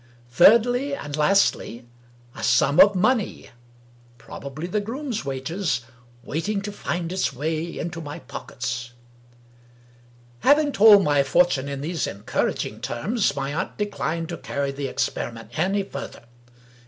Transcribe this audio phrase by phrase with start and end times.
[0.31, 1.85] thirdly and lastly,
[2.33, 3.51] a sum of money
[4.17, 5.81] (probably the groom's wages!)
[6.23, 8.93] waiting to find its way into my pockets.
[10.39, 15.51] Having told my fortune in these encouraging terms, my aunt declined to carry the experiment
[15.59, 16.23] any further.